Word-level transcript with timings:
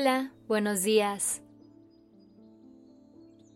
Hola, 0.00 0.32
buenos 0.46 0.84
días. 0.84 1.42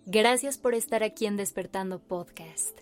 Gracias 0.07 0.59
por 0.59 0.75
estar 0.75 1.05
aquí 1.05 1.27
en 1.27 1.37
Despertando 1.37 2.01
Podcast. 2.01 2.81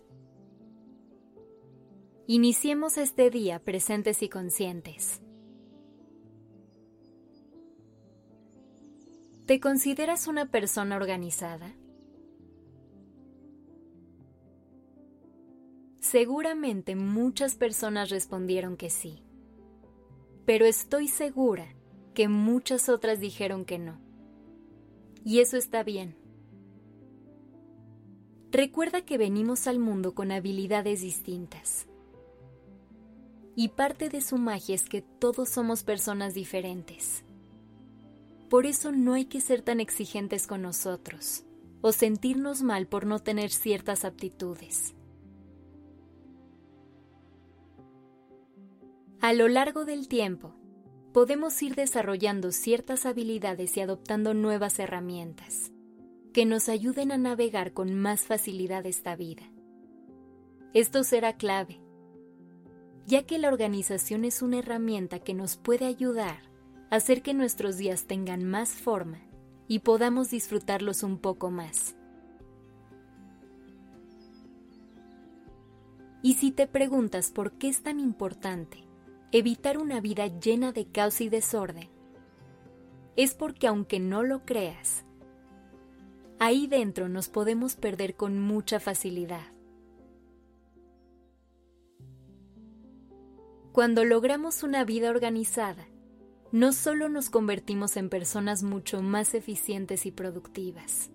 Iniciemos 2.27 2.97
este 2.97 3.29
día 3.29 3.59
presentes 3.59 4.23
y 4.23 4.31
conscientes. 4.31 5.21
¿Te 9.45 9.61
consideras 9.61 10.27
una 10.27 10.51
persona 10.51 10.97
organizada? 10.97 11.77
Seguramente 15.99 16.97
muchas 16.97 17.57
personas 17.57 18.09
respondieron 18.09 18.79
que 18.79 18.89
sí, 18.89 19.23
pero 20.47 20.65
estoy 20.65 21.09
segura 21.09 21.75
que 22.15 22.29
muchas 22.29 22.89
otras 22.89 23.21
dijeron 23.21 23.65
que 23.65 23.79
no. 23.79 23.99
Y 25.25 25.41
eso 25.41 25.57
está 25.57 25.83
bien. 25.83 26.17
Recuerda 28.51 29.03
que 29.03 29.19
venimos 29.19 29.67
al 29.67 29.79
mundo 29.79 30.15
con 30.15 30.33
habilidades 30.33 31.03
distintas. 31.03 31.87
Y 33.55 33.69
parte 33.69 34.09
de 34.09 34.21
su 34.21 34.39
magia 34.39 34.75
es 34.75 34.89
que 34.89 35.03
todos 35.03 35.49
somos 35.49 35.85
personas 35.85 36.35
diferentes. 36.35 37.25
Por 38.49 38.67
eso 38.67 38.91
no 38.91 39.15
hay 39.15 39.27
que 39.27 39.41
ser 39.41 39.63
tan 39.63 39.79
exigentes 39.79 40.47
con 40.47 40.63
nosotros 40.63 41.45
o 41.83 41.93
sentirnos 41.93 42.63
mal 42.63 42.87
por 42.87 43.07
no 43.07 43.21
tener 43.21 43.51
ciertas 43.51 44.05
aptitudes. 44.05 44.95
A 49.21 49.33
lo 49.33 49.49
largo 49.49 49.85
del 49.85 50.09
tiempo, 50.09 50.55
podemos 51.13 51.61
ir 51.63 51.75
desarrollando 51.75 52.53
ciertas 52.53 53.05
habilidades 53.05 53.77
y 53.77 53.81
adoptando 53.81 54.35
nuevas 54.35 54.79
herramientas 54.79 55.73
que 56.33 56.47
nos 56.47 56.69
ayuden 56.69 57.11
a 57.11 57.19
navegar 57.19 57.73
con 57.73 57.95
más 57.99 58.23
facilidad 58.23 58.87
esta 58.87 59.17
vida. 59.17 59.43
Esto 60.73 61.03
será 61.03 61.37
clave, 61.37 61.81
ya 63.07 63.25
que 63.27 63.39
la 63.39 63.49
organización 63.49 64.25
es 64.25 64.41
una 64.41 64.59
herramienta 64.59 65.19
que 65.19 65.35
nos 65.35 65.57
puede 65.57 65.87
ayudar 65.87 66.39
a 66.91 66.97
hacer 66.97 67.23
que 67.23 67.35
nuestros 67.35 67.77
días 67.77 68.05
tengan 68.05 68.45
más 68.45 68.71
forma 68.71 69.19
y 69.67 69.81
podamos 69.81 70.31
disfrutarlos 70.31 71.03
un 71.03 71.19
poco 71.19 71.51
más. 71.51 71.97
Y 76.23 76.35
si 76.35 76.53
te 76.53 76.69
preguntas 76.69 77.33
por 77.33 77.53
qué 77.53 77.69
es 77.69 77.83
tan 77.83 77.99
importante 77.99 78.90
evitar 79.33 79.79
una 79.79 80.01
vida 80.01 80.27
llena 80.27 80.73
de 80.73 80.87
caos 80.87 81.21
y 81.21 81.29
desorden, 81.29 81.89
es 83.17 83.35
porque 83.35 83.67
aunque 83.67 84.01
no 84.01 84.23
lo 84.23 84.45
creas, 84.45 85.05
ahí 86.39 86.67
dentro 86.67 87.09
nos 87.09 87.29
podemos 87.29 87.77
perder 87.77 88.17
con 88.17 88.41
mucha 88.41 88.81
facilidad. 88.81 89.47
Cuando 93.73 94.05
logramos 94.05 94.65
una 94.65 94.85
vida 94.85 95.11
organizada, 95.11 95.87
no 96.51 96.73
solo 96.73 97.09
nos 97.09 97.31
convertimos 97.31 97.97
en 97.97 98.09
personas 98.09 98.65
mucho 98.65 99.01
más 99.01 99.35
eficientes 99.35 100.07
y 100.07 100.11
productivas, 100.11 101.11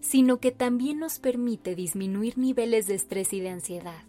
sino 0.00 0.38
que 0.38 0.50
también 0.50 0.98
nos 0.98 1.18
permite 1.18 1.74
disminuir 1.74 2.36
niveles 2.36 2.86
de 2.86 2.94
estrés 2.94 3.32
y 3.32 3.40
de 3.40 3.48
ansiedad. 3.48 4.04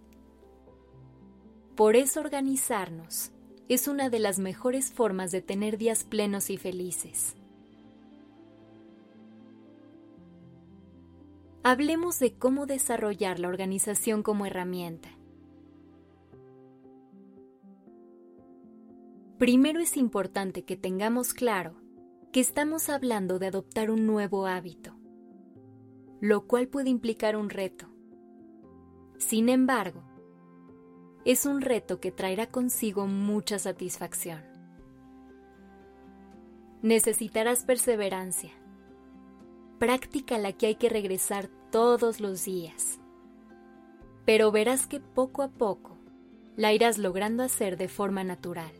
Por 1.75 1.97
eso 1.97 2.21
organizarnos 2.21 3.31
es 3.67 3.89
una 3.89 4.09
de 4.09 4.19
las 4.19 4.39
mejores 4.39 4.93
formas 4.93 5.31
de 5.31 5.41
tener 5.41 5.77
días 5.77 6.05
plenos 6.05 6.49
y 6.49 6.55
felices. 6.55 7.35
Hablemos 11.63 12.19
de 12.19 12.33
cómo 12.33 12.65
desarrollar 12.65 13.39
la 13.39 13.49
organización 13.49 14.23
como 14.23 14.45
herramienta. 14.45 15.09
Primero 19.37 19.81
es 19.81 19.97
importante 19.97 20.63
que 20.63 20.77
tengamos 20.77 21.33
claro 21.33 21.75
que 22.31 22.39
estamos 22.39 22.87
hablando 22.87 23.37
de 23.37 23.47
adoptar 23.47 23.91
un 23.91 24.07
nuevo 24.07 24.45
hábito, 24.45 24.95
lo 26.21 26.47
cual 26.47 26.69
puede 26.69 26.89
implicar 26.89 27.35
un 27.35 27.49
reto. 27.49 27.89
Sin 29.17 29.49
embargo, 29.49 30.14
es 31.25 31.47
un 31.47 31.61
reto 31.61 31.99
que 31.99 32.11
traerá 32.11 32.45
consigo 32.45 33.07
mucha 33.07 33.57
satisfacción. 33.57 34.43
Necesitarás 36.83 37.63
perseverancia, 37.63 38.51
práctica 39.79 40.37
la 40.37 40.53
que 40.53 40.67
hay 40.67 40.75
que 40.75 40.87
regresar 40.87 41.49
todos 41.71 42.19
los 42.19 42.45
días, 42.45 42.99
pero 44.23 44.51
verás 44.51 44.85
que 44.85 44.99
poco 44.99 45.41
a 45.41 45.47
poco 45.47 45.97
la 46.55 46.73
irás 46.73 46.99
logrando 46.99 47.41
hacer 47.41 47.75
de 47.75 47.87
forma 47.87 48.23
natural. 48.23 48.71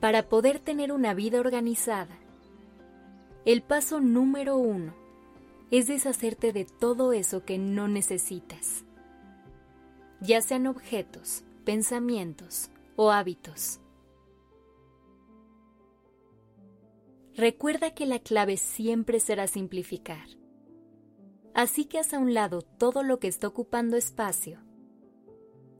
Para 0.00 0.28
poder 0.30 0.60
tener 0.60 0.92
una 0.92 1.12
vida 1.12 1.40
organizada, 1.40 2.16
el 3.44 3.62
paso 3.62 4.00
número 4.00 4.56
uno 4.56 5.03
es 5.78 5.88
deshacerte 5.88 6.52
de 6.52 6.64
todo 6.64 7.12
eso 7.12 7.44
que 7.44 7.58
no 7.58 7.88
necesitas, 7.88 8.84
ya 10.20 10.40
sean 10.40 10.68
objetos, 10.68 11.42
pensamientos 11.64 12.70
o 12.94 13.10
hábitos. 13.10 13.80
Recuerda 17.34 17.92
que 17.92 18.06
la 18.06 18.20
clave 18.20 18.56
siempre 18.56 19.18
será 19.18 19.48
simplificar. 19.48 20.28
Así 21.54 21.86
que 21.86 21.98
haz 21.98 22.14
a 22.14 22.20
un 22.20 22.34
lado 22.34 22.62
todo 22.62 23.02
lo 23.02 23.18
que 23.18 23.26
está 23.26 23.48
ocupando 23.48 23.96
espacio 23.96 24.60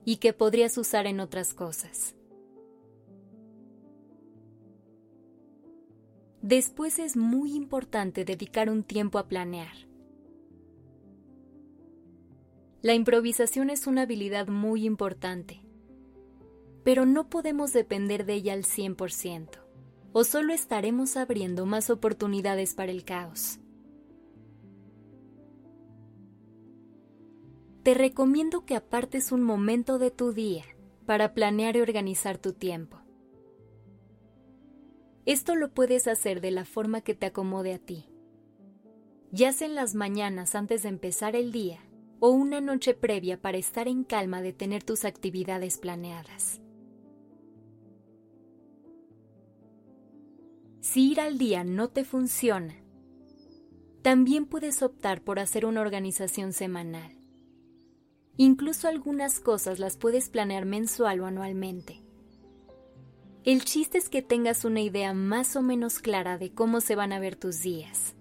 y 0.04 0.16
que 0.16 0.32
podrías 0.32 0.76
usar 0.76 1.06
en 1.06 1.20
otras 1.20 1.54
cosas. 1.54 2.16
Después 6.44 6.98
es 6.98 7.16
muy 7.16 7.54
importante 7.54 8.26
dedicar 8.26 8.68
un 8.68 8.82
tiempo 8.82 9.16
a 9.16 9.28
planear. 9.28 9.72
La 12.82 12.92
improvisación 12.92 13.70
es 13.70 13.86
una 13.86 14.02
habilidad 14.02 14.48
muy 14.48 14.84
importante, 14.84 15.62
pero 16.84 17.06
no 17.06 17.30
podemos 17.30 17.72
depender 17.72 18.26
de 18.26 18.34
ella 18.34 18.52
al 18.52 18.64
100%, 18.64 19.48
o 20.12 20.22
solo 20.22 20.52
estaremos 20.52 21.16
abriendo 21.16 21.64
más 21.64 21.88
oportunidades 21.88 22.74
para 22.74 22.92
el 22.92 23.06
caos. 23.06 23.58
Te 27.84 27.94
recomiendo 27.94 28.66
que 28.66 28.76
apartes 28.76 29.32
un 29.32 29.42
momento 29.42 29.98
de 29.98 30.10
tu 30.10 30.34
día 30.34 30.66
para 31.06 31.32
planear 31.32 31.76
y 31.76 31.80
organizar 31.80 32.36
tu 32.36 32.52
tiempo. 32.52 33.03
Esto 35.26 35.56
lo 35.56 35.72
puedes 35.72 36.06
hacer 36.06 36.40
de 36.40 36.50
la 36.50 36.64
forma 36.64 37.00
que 37.00 37.14
te 37.14 37.26
acomode 37.26 37.72
a 37.72 37.78
ti. 37.78 38.06
Ya 39.32 39.52
sea 39.52 39.66
en 39.66 39.74
las 39.74 39.94
mañanas 39.94 40.54
antes 40.54 40.82
de 40.82 40.90
empezar 40.90 41.34
el 41.34 41.50
día 41.50 41.80
o 42.20 42.30
una 42.30 42.60
noche 42.60 42.94
previa 42.94 43.40
para 43.40 43.58
estar 43.58 43.88
en 43.88 44.04
calma 44.04 44.42
de 44.42 44.52
tener 44.52 44.82
tus 44.82 45.04
actividades 45.04 45.78
planeadas. 45.78 46.60
Si 50.80 51.10
ir 51.10 51.20
al 51.20 51.38
día 51.38 51.64
no 51.64 51.88
te 51.88 52.04
funciona, 52.04 52.76
también 54.02 54.44
puedes 54.44 54.82
optar 54.82 55.22
por 55.22 55.38
hacer 55.38 55.64
una 55.64 55.80
organización 55.80 56.52
semanal. 56.52 57.16
Incluso 58.36 58.88
algunas 58.88 59.40
cosas 59.40 59.78
las 59.78 59.96
puedes 59.96 60.28
planear 60.28 60.66
mensual 60.66 61.20
o 61.20 61.26
anualmente. 61.26 62.03
El 63.44 63.62
chiste 63.66 63.98
es 63.98 64.08
que 64.08 64.22
tengas 64.22 64.64
una 64.64 64.80
idea 64.80 65.12
más 65.12 65.54
o 65.54 65.60
menos 65.60 65.98
clara 65.98 66.38
de 66.38 66.54
cómo 66.54 66.80
se 66.80 66.96
van 66.96 67.12
a 67.12 67.18
ver 67.18 67.36
tus 67.36 67.60
días. 67.60 68.14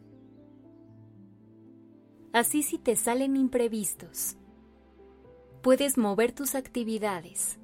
Así 2.34 2.62
si 2.62 2.78
te 2.78 2.98
salen 2.98 3.38
imprevistos, 3.38 4.36
puedes 5.62 5.98
mover 5.98 6.34
tus 6.34 6.56
actividades 6.56 7.58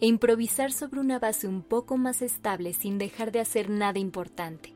e 0.00 0.06
improvisar 0.06 0.72
sobre 0.72 1.00
una 1.00 1.18
base 1.18 1.46
un 1.46 1.62
poco 1.62 1.98
más 1.98 2.22
estable 2.22 2.72
sin 2.72 2.96
dejar 2.96 3.32
de 3.32 3.40
hacer 3.40 3.68
nada 3.68 3.98
importante. 3.98 4.74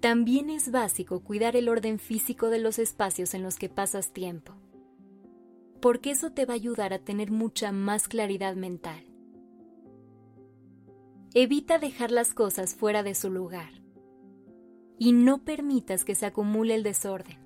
También 0.00 0.50
es 0.50 0.70
básico 0.70 1.20
cuidar 1.20 1.56
el 1.56 1.70
orden 1.70 1.98
físico 1.98 2.50
de 2.50 2.58
los 2.58 2.78
espacios 2.78 3.32
en 3.32 3.42
los 3.42 3.56
que 3.56 3.70
pasas 3.70 4.12
tiempo 4.12 4.52
porque 5.84 6.12
eso 6.12 6.32
te 6.32 6.46
va 6.46 6.54
a 6.54 6.56
ayudar 6.56 6.94
a 6.94 6.98
tener 6.98 7.30
mucha 7.30 7.70
más 7.70 8.08
claridad 8.08 8.56
mental. 8.56 9.04
Evita 11.34 11.76
dejar 11.76 12.10
las 12.10 12.32
cosas 12.32 12.74
fuera 12.74 13.02
de 13.02 13.14
su 13.14 13.28
lugar 13.28 13.68
y 14.98 15.12
no 15.12 15.44
permitas 15.44 16.06
que 16.06 16.14
se 16.14 16.24
acumule 16.24 16.74
el 16.74 16.84
desorden. 16.84 17.36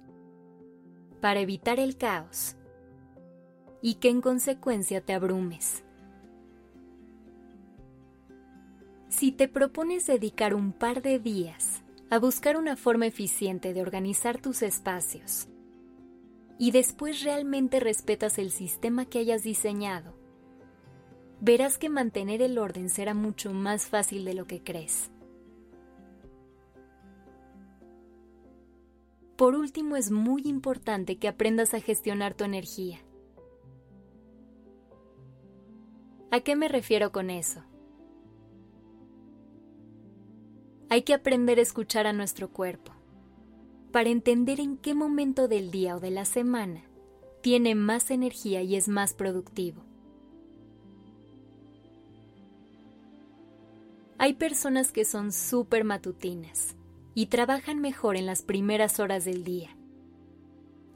Para 1.20 1.40
evitar 1.40 1.80
el 1.80 1.96
caos, 1.96 2.54
y 3.82 3.94
que 3.94 4.08
en 4.08 4.20
consecuencia 4.20 5.00
te 5.00 5.14
abrumes. 5.14 5.82
Si 9.08 9.32
te 9.32 9.48
propones 9.48 10.06
dedicar 10.06 10.54
un 10.54 10.70
par 10.70 11.02
de 11.02 11.18
días 11.18 11.82
a 12.08 12.20
buscar 12.20 12.56
una 12.56 12.76
forma 12.76 13.06
eficiente 13.06 13.74
de 13.74 13.82
organizar 13.82 14.40
tus 14.40 14.62
espacios 14.62 15.48
y 16.58 16.72
después 16.72 17.22
realmente 17.22 17.78
respetas 17.78 18.38
el 18.38 18.50
sistema 18.50 19.06
que 19.06 19.20
hayas 19.20 19.44
diseñado, 19.44 20.14
verás 21.40 21.78
que 21.78 21.88
mantener 21.88 22.42
el 22.42 22.58
orden 22.58 22.90
será 22.90 23.14
mucho 23.14 23.52
más 23.52 23.86
fácil 23.86 24.24
de 24.24 24.34
lo 24.34 24.46
que 24.46 24.62
crees. 24.62 25.10
Por 29.36 29.54
último, 29.54 29.94
es 29.94 30.10
muy 30.10 30.42
importante 30.46 31.16
que 31.16 31.28
aprendas 31.28 31.72
a 31.72 31.80
gestionar 31.80 32.34
tu 32.34 32.42
energía. 32.42 32.98
¿A 36.32 36.40
qué 36.40 36.56
me 36.56 36.66
refiero 36.66 37.12
con 37.12 37.30
eso? 37.30 37.62
Hay 40.90 41.02
que 41.02 41.14
aprender 41.14 41.60
a 41.60 41.62
escuchar 41.62 42.08
a 42.08 42.12
nuestro 42.12 42.50
cuerpo 42.50 42.97
para 43.90 44.10
entender 44.10 44.60
en 44.60 44.76
qué 44.76 44.94
momento 44.94 45.48
del 45.48 45.70
día 45.70 45.96
o 45.96 46.00
de 46.00 46.10
la 46.10 46.24
semana 46.24 46.84
tiene 47.40 47.74
más 47.74 48.10
energía 48.10 48.62
y 48.62 48.76
es 48.76 48.88
más 48.88 49.14
productivo. 49.14 49.82
Hay 54.18 54.34
personas 54.34 54.90
que 54.90 55.04
son 55.04 55.32
súper 55.32 55.84
matutinas 55.84 56.76
y 57.14 57.26
trabajan 57.26 57.80
mejor 57.80 58.16
en 58.16 58.26
las 58.26 58.42
primeras 58.42 58.98
horas 58.98 59.24
del 59.24 59.44
día. 59.44 59.76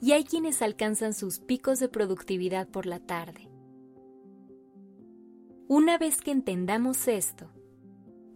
Y 0.00 0.12
hay 0.12 0.24
quienes 0.24 0.60
alcanzan 0.60 1.14
sus 1.14 1.38
picos 1.38 1.78
de 1.78 1.88
productividad 1.88 2.68
por 2.68 2.86
la 2.86 2.98
tarde. 2.98 3.48
Una 5.68 5.96
vez 5.98 6.20
que 6.20 6.32
entendamos 6.32 7.06
esto, 7.06 7.48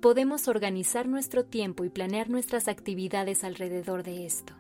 podemos 0.01 0.49
organizar 0.49 1.09
nuestro 1.09 1.45
tiempo 1.45 1.85
y 1.85 1.91
planear 1.91 2.29
nuestras 2.29 2.69
actividades 2.69 3.45
alrededor 3.45 4.03
de 4.03 4.27
esto. 4.27 4.53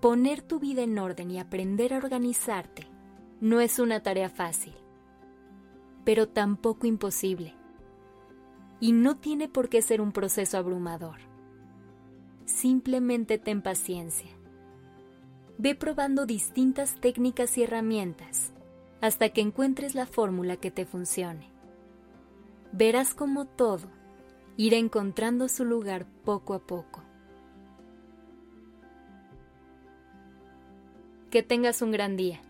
Poner 0.00 0.42
tu 0.42 0.58
vida 0.58 0.82
en 0.82 0.98
orden 0.98 1.30
y 1.30 1.38
aprender 1.38 1.94
a 1.94 1.98
organizarte 1.98 2.86
no 3.40 3.60
es 3.60 3.78
una 3.78 4.02
tarea 4.02 4.28
fácil, 4.28 4.74
pero 6.04 6.28
tampoco 6.28 6.86
imposible 6.86 7.54
y 8.80 8.92
no 8.92 9.16
tiene 9.16 9.48
por 9.48 9.68
qué 9.68 9.80
ser 9.80 10.00
un 10.00 10.10
proceso 10.10 10.58
abrumador. 10.58 11.18
Simplemente 12.46 13.38
ten 13.38 13.62
paciencia. 13.62 14.30
Ve 15.56 15.76
probando 15.76 16.26
distintas 16.26 17.00
técnicas 17.00 17.56
y 17.58 17.62
herramientas 17.62 18.51
hasta 19.02 19.30
que 19.30 19.40
encuentres 19.40 19.96
la 19.96 20.06
fórmula 20.06 20.56
que 20.56 20.70
te 20.70 20.86
funcione. 20.86 21.50
Verás 22.72 23.14
como 23.14 23.44
todo 23.44 23.88
irá 24.56 24.76
encontrando 24.76 25.48
su 25.48 25.64
lugar 25.64 26.06
poco 26.24 26.54
a 26.54 26.60
poco. 26.60 27.02
Que 31.30 31.42
tengas 31.42 31.82
un 31.82 31.90
gran 31.90 32.16
día. 32.16 32.40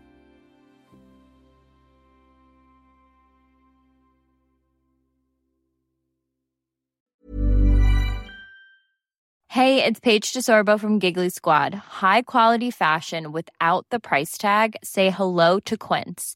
Hey, 9.47 9.83
it's 9.83 9.99
Paige 9.99 10.33
DeSorbo 10.33 10.79
from 10.79 10.99
Giggly 10.99 11.29
Squad. 11.29 11.73
High 11.75 12.23
quality 12.23 12.71
fashion 12.71 13.31
without 13.31 13.85
the 13.91 13.99
price 13.99 14.37
tag. 14.37 14.75
Say 14.83 15.09
hello 15.09 15.59
to 15.61 15.77
Quince. 15.77 16.35